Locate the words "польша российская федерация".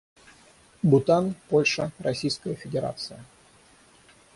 1.47-3.23